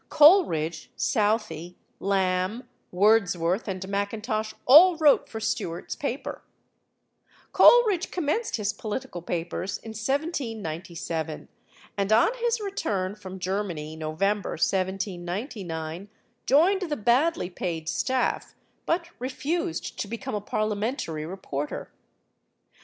[0.09, 6.41] Coleridge, Southey, Lamb, Wordsworth, and Mackintosh all wrote for Stuart's paper.
[7.51, 11.47] Coleridge commenced his political papers in 1797,
[11.95, 16.09] and on his return from Germany (November 1799)
[16.47, 18.55] joined the badly paid staff,
[18.87, 21.91] but refused to become a parliamentary reporter.